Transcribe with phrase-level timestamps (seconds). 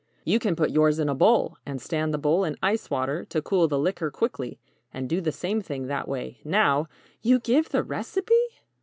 [0.25, 3.39] "You can put yours in a bowl, and stand the bowl in ice water to
[3.39, 4.57] cool the liquor quickly,
[4.91, 6.87] and do the same thing that way, now"
[7.21, 8.33] "You give the recipe?"